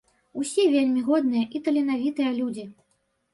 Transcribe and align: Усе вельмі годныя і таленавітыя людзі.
Усе 0.43 0.63
вельмі 0.75 1.03
годныя 1.09 1.45
і 1.59 1.61
таленавітыя 1.67 2.31
людзі. 2.39 2.67